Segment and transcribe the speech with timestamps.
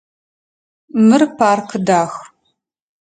[1.07, 2.13] Мыр парк дах.